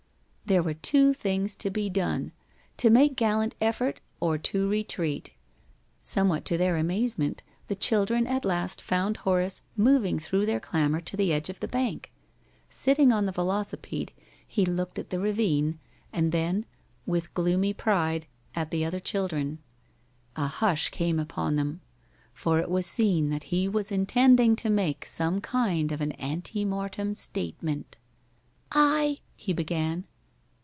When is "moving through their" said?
9.77-10.59